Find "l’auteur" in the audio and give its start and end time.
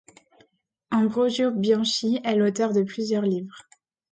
2.35-2.73